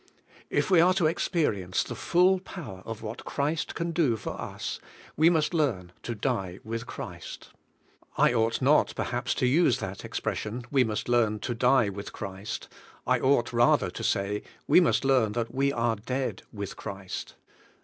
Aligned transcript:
If 0.49 0.71
we 0.71 0.81
are 0.81 0.95
to 0.95 1.03
expe 1.03 1.47
rience 1.47 1.83
the 1.85 1.93
full 1.93 2.39
power 2.39 2.81
of 2.87 3.03
what 3.03 3.23
Christ 3.23 3.75
can 3.75 3.91
do 3.91 4.17
for 4.17 4.31
us, 4.31 4.79
we 5.15 5.29
must 5.29 5.53
learn 5.53 5.91
to 6.01 6.15
die 6.15 6.57
with 6.63 6.87
Christ. 6.87 7.49
I 8.17 8.33
ought 8.33 8.63
not, 8.63 8.95
perhaps, 8.95 9.35
to 9.35 9.45
use 9.45 9.77
that 9.77 10.03
expression, 10.03 10.63
"We 10.71 10.83
must 10.83 11.07
learn 11.07 11.37
to 11.41 11.53
die 11.53 11.89
with 11.89 12.13
Christ;" 12.13 12.67
I 13.05 13.19
ought, 13.19 13.53
rather, 13.53 13.91
to 13.91 14.03
say, 14.03 14.41
"We 14.67 14.79
must 14.79 15.05
learn 15.05 15.33
that 15.33 15.53
we 15.53 15.71
are 15.71 15.97
dead 15.97 16.41
with 16.51 16.75
Christ." 16.75 17.35